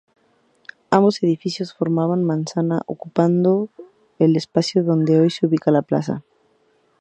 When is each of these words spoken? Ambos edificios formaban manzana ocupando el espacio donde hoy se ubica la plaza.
Ambos 0.89 1.21
edificios 1.21 1.75
formaban 1.75 2.23
manzana 2.23 2.81
ocupando 2.87 3.69
el 4.17 4.35
espacio 4.35 4.83
donde 4.83 5.19
hoy 5.19 5.29
se 5.29 5.45
ubica 5.45 5.69
la 5.69 5.83
plaza. 5.83 6.23